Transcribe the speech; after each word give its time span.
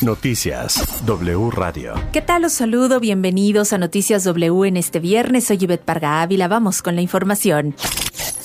Noticias 0.00 1.04
W 1.06 1.50
Radio. 1.50 1.94
¿Qué 2.12 2.22
tal? 2.22 2.42
Los 2.42 2.52
saludo. 2.52 3.00
Bienvenidos 3.00 3.72
a 3.72 3.78
Noticias 3.78 4.24
W 4.24 4.68
en 4.68 4.76
este 4.76 5.00
viernes. 5.00 5.44
Soy 5.44 5.58
Yvette 5.58 5.84
Parga 5.84 6.22
Ávila. 6.22 6.48
Vamos 6.48 6.82
con 6.82 6.94
la 6.94 7.02
información. 7.02 7.74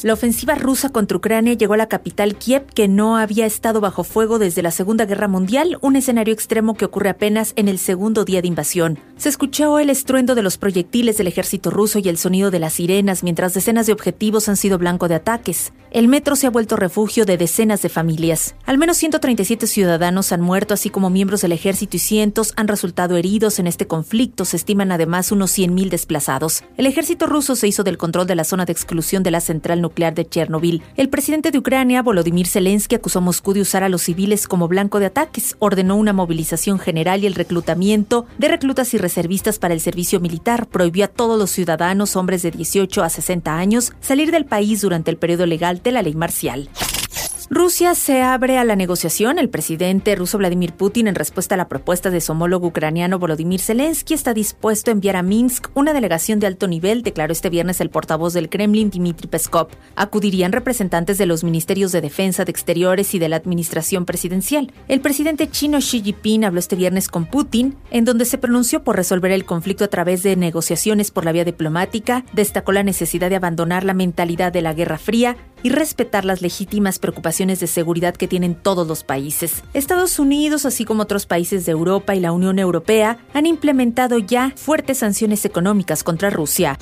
La 0.04 0.12
ofensiva 0.12 0.56
rusa 0.56 0.90
contra 0.90 1.16
Ucrania 1.16 1.54
llegó 1.54 1.76
a 1.76 1.78
la 1.78 1.88
capital 1.88 2.36
Kiev, 2.36 2.66
que 2.66 2.90
no 2.90 3.16
había 3.16 3.46
estado 3.46 3.80
bajo 3.80 4.04
fuego 4.04 4.38
desde 4.38 4.62
la 4.62 4.70
Segunda 4.70 5.06
Guerra 5.06 5.30
Mundial, 5.30 5.78
un 5.80 5.96
escenario 5.96 6.34
extremo 6.34 6.76
que 6.76 6.84
ocurre 6.84 7.10
apenas 7.10 7.54
en 7.56 7.70
el 7.70 7.80
segundo 7.80 8.26
día 8.26 8.42
de 8.42 8.50
invasión. 8.50 9.00
Se 9.16 9.30
escuchó 9.30 9.80
el 9.80 9.90
estruendo 9.90 10.36
de 10.36 10.42
los 10.42 10.58
proyectiles 10.58 11.18
del 11.18 11.28
ejército 11.28 11.70
ruso 11.70 12.00
y 12.00 12.10
el 12.10 12.18
sonido 12.18 12.52
de 12.52 12.60
las 12.60 12.74
sirenas 12.74 13.24
mientras 13.24 13.54
decenas 13.54 13.88
de 13.88 13.94
objetivos 13.94 14.50
han 14.50 14.58
sido 14.58 14.78
blanco 14.78 15.08
de 15.08 15.16
ataques. 15.16 15.72
El 15.92 16.10
metro 16.10 16.36
se 16.36 16.48
ha 16.48 16.50
vuelto 16.50 16.76
refugio 16.76 17.24
de 17.24 17.38
decenas 17.38 17.82
de 17.82 17.88
familias. 17.88 18.56
Al 18.66 18.78
menos 18.78 18.98
137 18.98 19.68
ciudadanos 19.68 20.34
han 20.34 20.42
muerto, 20.42 20.74
así 20.74 20.90
como 20.90 21.10
miembros 21.12 21.42
del 21.42 21.54
ejército 21.54 21.96
y 21.96 22.00
cientos 22.00 22.52
han 22.58 22.68
resultado 22.68 23.16
heridos 23.16 23.60
en 23.60 23.68
este 23.68 23.88
conflicto. 23.88 24.44
Se 24.44 24.58
estiman 24.58 24.92
además 24.92 25.32
unos 25.32 25.58
100.000 25.58 25.90
desplazados. 25.90 26.64
El 26.76 26.88
ejército 26.88 27.28
ruso 27.28 27.56
se 27.56 27.70
hizo 27.70 27.86
del 27.86 27.98
control 27.98 28.28
de 28.28 28.36
la 28.36 28.44
zona 28.44 28.66
de 28.66 28.74
exclusión 28.74 29.24
de 29.24 29.32
la 29.32 29.40
central 29.40 29.63
nuclear 29.82 30.14
de 30.14 30.28
Chernobyl. 30.28 30.82
El 30.96 31.10
presidente 31.10 31.52
de 31.52 31.58
Ucrania, 31.58 32.02
Volodymyr 32.02 32.48
Zelensky, 32.48 32.96
acusó 32.96 33.20
a 33.20 33.22
Moscú 33.22 33.54
de 33.54 33.62
usar 33.62 33.84
a 33.84 33.90
los 33.90 34.04
civiles 34.04 34.48
como 34.48 34.68
blanco 34.68 35.00
de 35.00 35.08
ataques, 35.08 35.56
ordenó 35.60 35.96
una 35.96 36.14
movilización 36.14 36.80
general 36.80 37.24
y 37.24 37.28
el 37.28 37.36
reclutamiento 37.36 38.26
de 38.38 38.48
reclutas 38.48 38.94
y 38.94 38.98
reservistas 38.98 39.60
para 39.60 39.74
el 39.74 39.80
servicio 39.80 40.20
militar, 40.20 40.68
prohibió 40.68 41.06
a 41.06 41.08
todos 41.08 41.40
los 41.40 41.52
ciudadanos, 41.52 42.16
hombres 42.16 42.42
de 42.42 42.52
18 42.52 43.04
a 43.04 43.10
60 43.10 43.58
años, 43.58 43.94
salir 44.02 44.32
del 44.32 44.46
país 44.46 44.82
durante 44.82 45.12
el 45.12 45.18
periodo 45.18 45.46
legal 45.46 45.82
de 45.84 45.92
la 45.92 46.02
ley 46.02 46.14
marcial. 46.14 46.70
Rusia 47.50 47.94
se 47.94 48.22
abre 48.22 48.58
a 48.58 48.64
la 48.64 48.76
negociación. 48.76 49.38
El 49.38 49.50
presidente 49.50 50.16
ruso 50.16 50.38
Vladimir 50.38 50.74
Putin, 50.74 51.08
en 51.08 51.16
respuesta 51.16 51.56
a 51.56 51.58
la 51.58 51.68
propuesta 51.68 52.10
de 52.10 52.22
su 52.22 52.32
homólogo 52.32 52.68
ucraniano 52.68 53.20
Volodymyr 53.20 53.60
Zelensky, 53.60 54.14
está 54.14 54.34
dispuesto 54.34 54.90
a 54.90 54.94
enviar 54.94 55.16
a 55.16 55.24
Minsk 55.24 55.70
una 55.74 55.94
delegación 55.94 56.40
de 56.40 56.48
alto 56.48 56.68
nivel, 56.68 57.04
declaró 57.04 57.34
este 57.34 57.50
viernes 57.50 57.82
el 57.82 57.90
portavoz 57.90 58.34
del 58.34 58.50
Kremlin, 58.50 58.90
Dmitry 58.90 59.28
Peskov. 59.28 59.68
Acudirían 59.96 60.52
representantes 60.52 61.18
de 61.18 61.26
los 61.26 61.44
ministerios 61.44 61.92
de 61.92 62.02
defensa, 62.02 62.46
de 62.46 62.52
exteriores 62.52 63.14
y 63.14 63.20
de 63.20 63.30
la 63.30 63.36
administración 63.36 64.06
presidencial. 64.06 64.72
El 64.88 65.02
presidente 65.02 65.50
chino 65.50 65.80
Xi 65.80 66.02
Jinping 66.02 66.46
habló 66.46 66.60
este 66.60 66.76
viernes 66.76 67.08
con 67.08 67.26
Putin, 67.26 67.76
en 67.92 68.06
donde 68.06 68.26
se 68.26 68.38
pronunció 68.38 68.84
por 68.84 68.96
resolver 68.96 69.32
el 69.32 69.46
conflicto 69.46 69.84
a 69.84 69.90
través 69.90 70.24
de 70.24 70.36
negociaciones 70.36 71.12
por 71.12 71.26
la 71.26 71.32
vía 71.32 71.46
diplomática, 71.46 72.24
destacó 72.34 72.72
la 72.72 72.84
necesidad 72.84 73.30
de 73.30 73.36
abandonar 73.36 73.84
la 73.84 73.94
mentalidad 73.94 74.52
de 74.54 74.62
la 74.62 74.74
Guerra 74.74 74.98
Fría 74.98 75.36
y 75.64 75.70
respetar 75.70 76.26
las 76.26 76.42
legítimas 76.42 77.00
preocupaciones 77.00 77.60
de 77.60 77.68
seguridad 77.68 78.16
que 78.16 78.28
tienen 78.28 78.54
todos 78.54 78.88
los 78.88 79.04
países. 79.04 79.64
Estados 79.74 80.20
Unidos, 80.20 80.66
así 80.66 80.86
como 80.86 81.04
otros 81.04 81.26
países 81.26 81.66
de 81.66 81.72
Europa 81.72 82.16
y 82.16 82.20
la 82.20 82.32
Unión 82.32 82.60
Europea, 82.60 83.18
han 83.34 83.46
implementado 83.46 84.20
ya 84.20 84.54
fuertes 84.56 85.00
sanciones 85.00 85.46
económicas 85.46 86.04
contra 86.04 86.30
Rusia. 86.30 86.78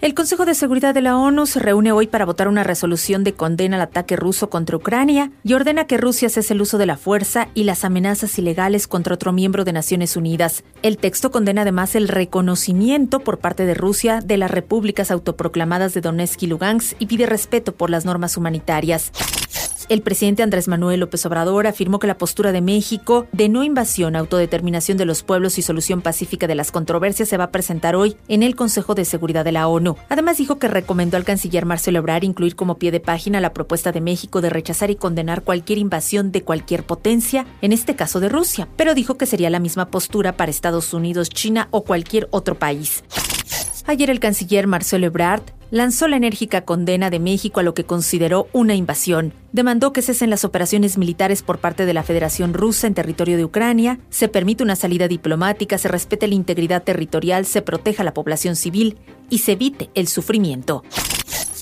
El 0.00 0.14
Consejo 0.14 0.46
de 0.46 0.54
Seguridad 0.54 0.94
de 0.94 1.02
la 1.02 1.18
ONU 1.18 1.44
se 1.44 1.60
reúne 1.60 1.92
hoy 1.92 2.06
para 2.06 2.24
votar 2.24 2.48
una 2.48 2.64
resolución 2.64 3.22
de 3.22 3.34
condena 3.34 3.76
al 3.76 3.82
ataque 3.82 4.16
ruso 4.16 4.48
contra 4.48 4.78
Ucrania 4.78 5.30
y 5.44 5.52
ordena 5.52 5.86
que 5.86 5.98
Rusia 5.98 6.30
cese 6.30 6.54
el 6.54 6.62
uso 6.62 6.78
de 6.78 6.86
la 6.86 6.96
fuerza 6.96 7.48
y 7.52 7.64
las 7.64 7.84
amenazas 7.84 8.38
ilegales 8.38 8.88
contra 8.88 9.12
otro 9.12 9.34
miembro 9.34 9.62
de 9.66 9.74
Naciones 9.74 10.16
Unidas. 10.16 10.64
El 10.82 10.96
texto 10.96 11.30
condena 11.30 11.62
además 11.62 11.94
el 11.96 12.08
reconocimiento 12.08 13.20
por 13.20 13.40
parte 13.40 13.66
de 13.66 13.74
Rusia 13.74 14.20
de 14.24 14.38
las 14.38 14.50
repúblicas 14.50 15.10
autoproclamadas 15.10 15.92
de 15.92 16.00
Donetsk 16.00 16.44
y 16.44 16.46
Lugansk 16.46 16.96
y 16.98 17.04
pide 17.04 17.26
respeto 17.26 17.72
por 17.72 17.90
las 17.90 18.06
normas 18.06 18.38
humanitarias. 18.38 19.12
El 19.90 20.02
presidente 20.02 20.44
Andrés 20.44 20.68
Manuel 20.68 21.00
López 21.00 21.26
Obrador 21.26 21.66
afirmó 21.66 21.98
que 21.98 22.06
la 22.06 22.16
postura 22.16 22.52
de 22.52 22.60
México 22.60 23.26
de 23.32 23.48
no 23.48 23.64
invasión, 23.64 24.14
autodeterminación 24.14 24.96
de 24.96 25.04
los 25.04 25.24
pueblos 25.24 25.58
y 25.58 25.62
solución 25.62 26.00
pacífica 26.00 26.46
de 26.46 26.54
las 26.54 26.70
controversias 26.70 27.28
se 27.28 27.36
va 27.36 27.42
a 27.42 27.50
presentar 27.50 27.96
hoy 27.96 28.16
en 28.28 28.44
el 28.44 28.54
Consejo 28.54 28.94
de 28.94 29.04
Seguridad 29.04 29.44
de 29.44 29.50
la 29.50 29.66
ONU. 29.66 29.96
Además 30.08 30.38
dijo 30.38 30.60
que 30.60 30.68
recomendó 30.68 31.16
al 31.16 31.24
canciller 31.24 31.66
Marcelo 31.66 31.98
Ebrard 31.98 32.22
incluir 32.22 32.54
como 32.54 32.78
pie 32.78 32.92
de 32.92 33.00
página 33.00 33.40
la 33.40 33.52
propuesta 33.52 33.90
de 33.90 34.00
México 34.00 34.40
de 34.40 34.50
rechazar 34.50 34.92
y 34.92 34.94
condenar 34.94 35.42
cualquier 35.42 35.78
invasión 35.78 36.30
de 36.30 36.44
cualquier 36.44 36.84
potencia, 36.84 37.44
en 37.60 37.72
este 37.72 37.96
caso 37.96 38.20
de 38.20 38.28
Rusia, 38.28 38.68
pero 38.76 38.94
dijo 38.94 39.16
que 39.16 39.26
sería 39.26 39.50
la 39.50 39.58
misma 39.58 39.90
postura 39.90 40.36
para 40.36 40.52
Estados 40.52 40.94
Unidos, 40.94 41.30
China 41.30 41.66
o 41.72 41.82
cualquier 41.82 42.28
otro 42.30 42.54
país. 42.54 43.02
Ayer 43.86 44.08
el 44.08 44.20
canciller 44.20 44.68
Marcelo 44.68 45.06
Ebrard 45.06 45.42
lanzó 45.70 46.08
la 46.08 46.16
enérgica 46.16 46.62
condena 46.62 47.10
de 47.10 47.18
México 47.18 47.60
a 47.60 47.62
lo 47.62 47.74
que 47.74 47.84
consideró 47.84 48.48
una 48.52 48.74
invasión. 48.74 49.32
Demandó 49.52 49.92
que 49.92 50.02
cesen 50.02 50.30
las 50.30 50.44
operaciones 50.44 50.98
militares 50.98 51.42
por 51.42 51.58
parte 51.58 51.86
de 51.86 51.94
la 51.94 52.02
Federación 52.02 52.54
Rusa 52.54 52.86
en 52.86 52.94
territorio 52.94 53.36
de 53.36 53.44
Ucrania, 53.44 53.98
se 54.10 54.28
permite 54.28 54.62
una 54.62 54.76
salida 54.76 55.08
diplomática, 55.08 55.78
se 55.78 55.88
respete 55.88 56.28
la 56.28 56.34
integridad 56.34 56.82
territorial, 56.82 57.46
se 57.46 57.62
proteja 57.62 58.02
a 58.02 58.04
la 58.04 58.14
población 58.14 58.56
civil 58.56 58.98
y 59.28 59.38
se 59.38 59.52
evite 59.52 59.90
el 59.94 60.08
sufrimiento. 60.08 60.82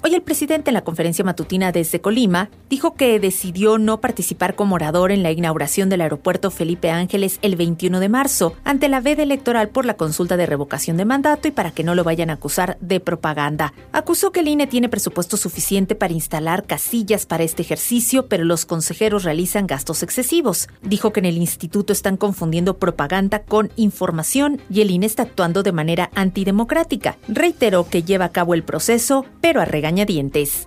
Hoy 0.01 0.15
el 0.15 0.23
presidente 0.23 0.71
en 0.71 0.75
la 0.75 0.85
conferencia 0.85 1.25
matutina 1.25 1.73
desde 1.73 2.01
Colima 2.01 2.51
dijo 2.71 2.95
que 2.95 3.19
decidió 3.19 3.79
no 3.79 4.01
participar 4.01 4.55
como 4.55 4.77
orador 4.77 5.11
en 5.11 5.25
la 5.25 5.33
inauguración 5.33 5.89
del 5.89 6.03
aeropuerto 6.03 6.53
Felipe 6.53 6.93
Ángeles 6.93 7.41
el 7.43 7.57
21 7.57 7.99
de 7.99 8.09
marzo 8.09 8.55
ante 8.63 8.89
la 8.89 9.01
veda 9.01 9.25
electoral 9.25 9.71
por 9.71 9.85
la 9.85 9.97
consulta 9.97 10.37
de 10.37 10.47
revocación 10.47 10.97
de 10.99 11.05
mandato 11.05 11.49
y 11.49 11.51
para 11.51 11.73
que 11.73 11.83
no 11.83 11.97
lo 11.97 12.05
vayan 12.05 12.31
a 12.31 12.35
acusar 12.35 12.79
de 12.81 13.01
propaganda. 13.01 13.75
Acusó 13.91 14.31
que 14.31 14.41
el 14.41 14.47
INE 14.47 14.69
tiene 14.69 14.89
presupuesto 14.89 15.37
suficiente 15.37 15.97
para 15.97 16.13
instalar 16.13 16.65
casillas 16.65 17.27
para 17.27 17.43
este 17.43 17.63
ejercicio, 17.63 18.29
pero 18.29 18.45
los 18.45 18.67
consejeros 18.67 19.25
realizan 19.25 19.67
gastos 19.67 20.05
excesivos. 20.05 20.69
Dijo 20.81 21.13
que 21.13 21.19
en 21.21 21.27
el 21.27 21.39
instituto 21.39 21.93
están 21.93 22.17
confundiendo 22.17 22.79
propaganda 22.79 23.43
con 23.43 23.73
información 23.75 24.61
y 24.71 24.83
el 24.83 24.93
INE 24.93 25.07
está 25.07 25.25
actuando 25.25 25.65
de 25.65 25.73
manera 25.73 26.11
antidemocrática. 26.15 27.17
Reiteró 27.27 27.89
que 27.89 28.05
lleva 28.05 28.27
a 28.27 28.33
cabo 28.33 28.55
el 28.55 28.63
proceso, 28.63 29.27
pero 29.41 29.61
a 29.61 29.65
regañadientes. 29.89 30.67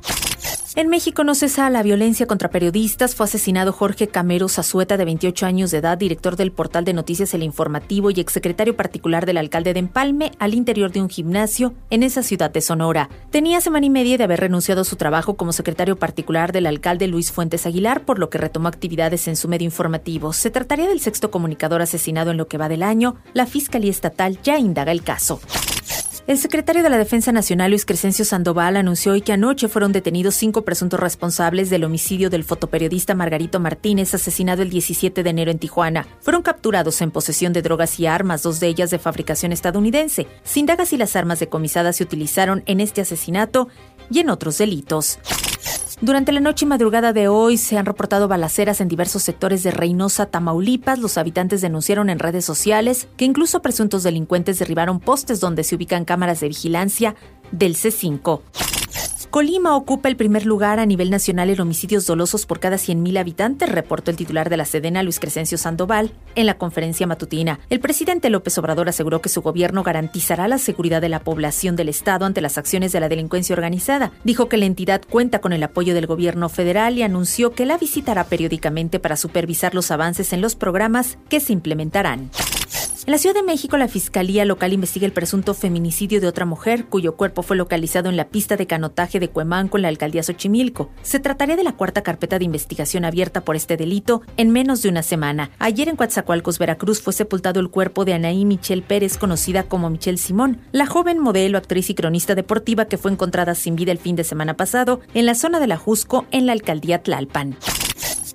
En 0.73 0.87
México 0.87 1.25
no 1.25 1.35
cesa 1.35 1.69
la 1.69 1.83
violencia 1.83 2.25
contra 2.25 2.49
periodistas. 2.49 3.13
Fue 3.13 3.25
asesinado 3.25 3.73
Jorge 3.73 4.07
Camero 4.07 4.47
Zazueta, 4.47 4.95
de 4.95 5.03
28 5.03 5.45
años 5.45 5.69
de 5.69 5.79
edad, 5.79 5.97
director 5.97 6.37
del 6.37 6.53
portal 6.53 6.85
de 6.85 6.93
noticias 6.93 7.33
El 7.33 7.43
Informativo 7.43 8.09
y 8.09 8.21
exsecretario 8.21 8.77
particular 8.77 9.25
del 9.25 9.37
alcalde 9.37 9.73
de 9.73 9.81
Empalme, 9.81 10.31
al 10.39 10.53
interior 10.53 10.91
de 10.91 11.01
un 11.01 11.09
gimnasio 11.09 11.73
en 11.89 12.03
esa 12.03 12.23
ciudad 12.23 12.51
de 12.51 12.61
Sonora. 12.61 13.09
Tenía 13.31 13.59
semana 13.59 13.85
y 13.85 13.89
media 13.89 14.17
de 14.17 14.23
haber 14.23 14.39
renunciado 14.39 14.81
a 14.81 14.85
su 14.85 14.95
trabajo 14.95 15.35
como 15.35 15.51
secretario 15.51 15.97
particular 15.97 16.53
del 16.53 16.65
alcalde 16.65 17.07
Luis 17.07 17.33
Fuentes 17.33 17.65
Aguilar, 17.65 18.05
por 18.05 18.17
lo 18.17 18.29
que 18.29 18.38
retomó 18.38 18.69
actividades 18.69 19.27
en 19.27 19.35
su 19.35 19.49
medio 19.49 19.65
informativo. 19.65 20.31
Se 20.31 20.51
trataría 20.51 20.88
del 20.88 21.01
sexto 21.01 21.31
comunicador 21.31 21.81
asesinado 21.81 22.31
en 22.31 22.38
lo 22.38 22.47
que 22.47 22.57
va 22.57 22.69
del 22.69 22.83
año. 22.83 23.17
La 23.33 23.45
Fiscalía 23.45 23.91
Estatal 23.91 24.39
ya 24.41 24.57
indaga 24.57 24.93
el 24.93 25.03
caso. 25.03 25.41
El 26.27 26.37
secretario 26.37 26.83
de 26.83 26.89
la 26.89 26.99
Defensa 26.99 27.31
Nacional, 27.31 27.71
Luis 27.71 27.83
Crescencio 27.83 28.23
Sandoval, 28.25 28.77
anunció 28.77 29.13
hoy 29.13 29.21
que 29.21 29.33
anoche 29.33 29.67
fueron 29.67 29.91
detenidos 29.91 30.35
cinco 30.35 30.61
presuntos 30.61 30.99
responsables 30.99 31.71
del 31.71 31.83
homicidio 31.83 32.29
del 32.29 32.43
fotoperiodista 32.43 33.15
Margarito 33.15 33.59
Martínez, 33.59 34.13
asesinado 34.13 34.61
el 34.61 34.69
17 34.69 35.23
de 35.23 35.29
enero 35.29 35.49
en 35.49 35.57
Tijuana. 35.57 36.07
Fueron 36.19 36.43
capturados 36.43 37.01
en 37.01 37.09
posesión 37.09 37.53
de 37.53 37.63
drogas 37.63 37.99
y 37.99 38.05
armas, 38.05 38.43
dos 38.43 38.59
de 38.59 38.67
ellas 38.67 38.91
de 38.91 38.99
fabricación 38.99 39.51
estadounidense. 39.51 40.27
Sin 40.43 40.67
dagas 40.67 40.93
y 40.93 40.97
las 40.97 41.15
armas 41.15 41.39
decomisadas 41.39 41.95
se 41.95 42.03
utilizaron 42.03 42.61
en 42.67 42.81
este 42.81 43.01
asesinato 43.01 43.67
y 44.11 44.19
en 44.19 44.29
otros 44.29 44.59
delitos. 44.59 45.17
Durante 46.01 46.31
la 46.31 46.39
noche 46.39 46.66
y 46.66 46.67
madrugada 46.67 47.13
de 47.13 47.28
hoy 47.28 47.57
se 47.57 47.78
han 47.78 47.85
reportado 47.85 48.28
balaceras 48.28 48.81
en 48.81 48.88
diversos 48.88 49.22
sectores 49.22 49.62
de 49.62 49.69
Reynosa, 49.69 50.25
Tamaulipas. 50.25 50.97
Los 50.97 51.19
habitantes 51.19 51.62
denunciaron 51.62 52.09
en 52.09 52.17
redes 52.17 52.44
sociales 52.44 53.07
que 53.17 53.25
incluso 53.25 53.62
presuntos 53.62 54.01
delincuentes 54.01 54.57
derribaron 54.57 55.00
postes 55.00 55.39
donde 55.39 55.63
se 55.63 55.75
ubican 55.75 56.03
cámaras 56.03 56.39
de 56.39 56.47
vigilancia 56.47 57.16
del 57.51 57.75
C5. 57.75 58.41
Colima 59.31 59.78
ocupa 59.78 60.09
el 60.09 60.18
primer 60.18 60.46
lugar 60.46 60.81
a 60.81 60.86
nivel 60.86 61.09
nacional 61.09 61.50
en 61.50 61.62
homicidios 61.62 62.06
dolosos 62.06 62.46
por 62.46 62.59
cada 62.59 62.75
100.000 62.75 63.18
habitantes, 63.18 63.69
reportó 63.69 64.12
el 64.12 64.18
titular 64.18 64.50
de 64.50 64.58
la 64.58 64.66
Sedena, 64.66 65.03
Luis 65.03 65.22
Crescencio 65.22 65.58
Sandoval, 65.58 66.12
en 66.36 66.46
la 66.46 66.58
conferencia 66.58 67.07
matutina. 67.07 67.62
El 67.69 67.80
presidente 67.80 68.30
López 68.30 68.57
Obrador 68.57 68.89
aseguró 68.89 69.22
que 69.22 69.30
su 69.30 69.42
gobierno 69.42 69.83
garantizará 69.83 70.50
la 70.50 70.57
seguridad 70.57 71.00
de 71.00 71.07
la 71.07 71.22
población 71.22 71.78
del 71.78 71.88
Estado 71.88 72.25
ante 72.25 72.42
las 72.42 72.57
acciones 72.57 72.92
de 72.92 73.00
la 73.00 73.07
delincuencia 73.07 73.54
organizada. 73.56 74.12
Dijo 74.25 74.50
que 74.50 74.57
la 74.57 74.66
entidad 74.66 75.01
cuenta 75.10 75.39
con 75.39 75.54
el 75.54 75.63
apoyo 75.63 75.94
del 75.94 76.07
gobierno 76.07 76.50
federal 76.50 76.98
y 76.98 77.04
anunció 77.04 77.54
que 77.54 77.66
la 77.66 77.77
visitará 77.77 78.25
periódicamente 78.25 79.00
para 79.00 79.16
supervisar 79.16 79.74
los 79.74 79.92
avances 79.92 80.34
en 80.34 80.42
los 80.42 80.56
programas 80.57 81.18
que 81.30 81.39
se 81.39 81.54
implementarán. 81.54 82.31
En 83.07 83.13
la 83.13 83.18
Ciudad 83.18 83.33
de 83.33 83.42
México, 83.42 83.77
la 83.77 83.88
Fiscalía 83.88 84.45
Local 84.45 84.74
investiga 84.74 85.07
el 85.07 85.12
presunto 85.12 85.56
feminicidio 85.56 86.21
de 86.21 86.27
otra 86.27 86.45
mujer, 86.45 86.86
cuyo 86.86 87.15
cuerpo 87.15 87.42
fue 87.42 87.57
localizado 87.57 88.09
en 88.09 88.15
la 88.15 88.27
pista 88.27 88.57
de 88.57 88.68
canotaje 88.68 89.19
de 89.19 89.27
Cuemanco 89.27 89.77
en 89.77 89.81
la 89.81 89.88
alcaldía 89.88 90.21
Xochimilco. 90.21 90.92
Se 91.01 91.19
trataría 91.19 91.56
de 91.56 91.63
la 91.63 91.71
cuarta 91.71 92.03
carpeta 92.03 92.38
de 92.38 92.45
investigación 92.45 93.03
abierta 93.03 93.42
por 93.42 93.56
este 93.56 93.75
delito 93.75 94.21
en 94.38 94.51
menos 94.51 94.83
de 94.83 94.89
una 94.89 95.01
semana. 95.01 95.50
Ayer 95.57 95.89
en 95.89 95.95
Coatzacoalcos, 95.95 96.59
Veracruz, 96.59 97.01
fue 97.01 97.12
sepultado 97.12 97.59
el 97.59 97.71
cuerpo 97.71 98.06
de 98.06 98.13
Anaí 98.13 98.45
Michelle 98.45 98.83
Pérez, 98.83 99.18
conocida 99.18 99.63
como 99.63 99.89
Michelle 99.89 100.19
Simón, 100.19 100.59
la 100.71 100.86
joven 100.86 101.18
modelo, 101.18 101.57
actriz 101.57 101.89
y 101.89 101.95
cronista 101.95 102.36
deportiva 102.36 102.86
que 102.86 103.00
fue 103.00 103.12
encontrada 103.12 103.56
sin 103.56 103.75
vida 103.75 103.92
el 103.92 103.98
fin 103.98 104.15
de 104.15 104.24
semana 104.24 104.56
pasado 104.56 105.01
en 105.15 105.25
la 105.25 105.33
zona 105.33 105.59
de 105.59 105.65
la 105.65 105.77
Jusco, 105.77 106.27
en 106.30 106.45
la 106.45 106.53
alcaldía 106.53 107.01
Tlalpan. 107.01 107.57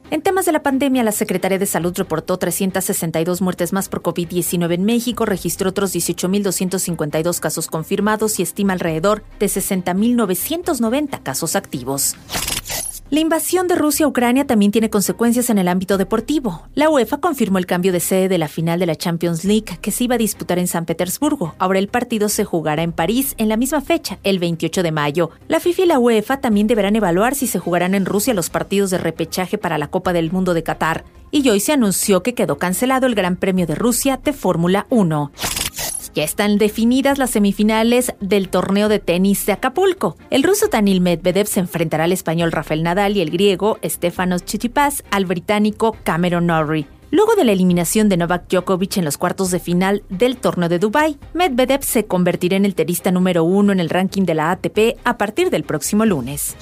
En 0.09 0.23
temas 0.23 0.47
de 0.47 0.53
la 0.53 0.63
pandemia, 0.63 1.03
la 1.03 1.11
Secretaría 1.11 1.59
de 1.59 1.67
Salud 1.67 1.93
reportó 1.97 2.37
362 2.37 3.43
muertes 3.43 3.73
más 3.73 3.89
por 3.89 4.03
COVID-19 4.03 4.75
en 4.75 4.85
México, 4.85 5.27
registró 5.27 5.71
otros 5.71 5.93
18.252 5.93 7.41
casos 7.41 7.67
confirmados 7.67 8.39
y 8.39 8.43
estima 8.43 8.73
alrededor 8.73 9.25
de 9.41 9.47
60.990 9.47 11.23
casos 11.25 11.57
activos. 11.57 12.15
La 13.09 13.21
invasión 13.21 13.69
de 13.69 13.77
Rusia 13.77 14.05
a 14.05 14.09
Ucrania 14.09 14.49
también 14.49 14.73
tiene 14.73 14.91
consecuencias 14.91 15.49
en 15.49 15.59
el 15.59 15.69
ámbito 15.69 15.97
deportivo. 15.97 16.67
La 16.75 16.91
UEFA 16.91 17.19
confirmó 17.19 17.59
el 17.59 17.65
cambio 17.65 17.93
de 17.93 18.01
sede 18.01 18.29
de 18.29 18.37
la 18.37 18.49
final 18.49 18.81
de 18.81 18.87
la 18.87 18.97
Champions 18.97 19.45
League 19.45 19.79
que 19.81 19.93
se 19.93 20.03
iba 20.03 20.17
a 20.17 20.19
disputar 20.19 20.59
en 20.59 20.67
San 20.67 20.87
Petersburgo. 20.87 21.55
Ahora 21.61 21.79
el 21.79 21.87
partido 21.87 22.29
se 22.29 22.45
jugará 22.45 22.83
en 22.83 22.91
París 22.91 23.37
en 23.39 23.49
la 23.49 23.57
misma 23.57 23.81
fecha, 23.81 24.19
el 24.25 24.41
28 24.41 24.83
de 24.83 24.91
mayo. 24.91 25.31
La 25.47 25.61
FIFA 25.61 25.83
y 25.83 25.87
la 25.87 26.01
UEFA 26.01 26.41
también 26.41 26.67
deberán 26.67 26.97
evaluar 26.97 27.37
si 27.37 27.47
se 27.47 27.61
jugarán 27.61 27.95
en 27.95 28.07
Rusia 28.07 28.35
los 28.35 28.51
partidos 28.51 28.91
de 28.91 28.99
repechaje 28.99 29.57
para 29.57 29.79
la 29.79 29.87
Copa 29.87 30.13
del 30.13 30.33
Mundo 30.33 30.53
de 30.53 30.65
Qatar. 30.65 31.05
Y 31.31 31.49
hoy 31.49 31.61
se 31.61 31.73
anunció 31.73 32.25
que 32.25 32.35
quedó 32.35 32.59
cancelado 32.59 33.07
el 33.07 33.15
Gran 33.15 33.37
Premio 33.37 33.69
de 33.69 33.77
Rusia 33.77 34.19
de 34.25 34.33
Fórmula 34.33 34.89
1. 34.91 35.31
Ya 36.17 36.25
están 36.25 36.57
definidas 36.57 37.19
las 37.19 37.33
semifinales 37.33 38.15
del 38.21 38.49
torneo 38.49 38.89
de 38.89 39.01
tenis 39.01 39.45
de 39.45 39.53
Acapulco. 39.53 40.17
El 40.31 40.45
ruso 40.45 40.69
Daniil 40.69 41.03
Medvedev 41.03 41.47
se 41.47 41.61
enfrentará 41.61 42.05
al 42.05 42.13
español 42.13 42.53
Rafael 42.53 42.83
Nadal 42.83 43.19
y 43.19 43.21
el 43.21 43.29
griego 43.29 43.79
Stefanos 43.85 44.43
Tsitsipas 44.43 45.05
al 45.11 45.27
británico 45.27 45.95
Cameron 46.05 46.47
Norrie. 46.47 46.87
Luego 47.11 47.37
de 47.37 47.45
la 47.45 47.53
eliminación 47.53 48.09
de 48.09 48.17
Novak 48.17 48.49
Djokovic 48.49 48.97
en 48.97 49.05
los 49.05 49.19
cuartos 49.19 49.51
de 49.51 49.61
final 49.61 50.05
del 50.09 50.39
torneo 50.39 50.71
de 50.71 50.79
Dubai, 50.79 51.19
Medvedev 51.35 51.83
se 51.83 52.07
convertirá 52.07 52.57
en 52.57 52.65
el 52.65 52.75
tenista 52.75 53.11
número 53.11 53.45
uno 53.45 53.73
en 53.73 53.81
el 53.81 53.91
ranking 53.91 54.23
de 54.23 54.37
la 54.37 54.51
ATP 54.53 54.97
a 55.05 55.19
partir 55.19 55.51
del 55.51 55.65
próximo 55.65 56.07
lunes. 56.07 56.57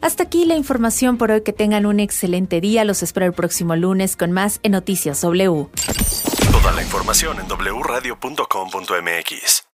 Hasta 0.00 0.22
aquí 0.22 0.44
la 0.44 0.54
información 0.54 1.18
por 1.18 1.32
hoy. 1.32 1.40
Que 1.40 1.52
tengan 1.52 1.84
un 1.84 1.98
excelente 1.98 2.60
día. 2.60 2.84
Los 2.84 3.02
espero 3.02 3.26
el 3.26 3.32
próximo 3.32 3.74
lunes 3.74 4.16
con 4.16 4.30
más 4.30 4.60
en 4.62 4.70
Noticias 4.70 5.20
W. 5.22 5.66
Toda 6.68 6.76
la 6.76 6.82
información 6.82 7.40
en 7.40 7.46
wradio.com.mx. 7.48 9.67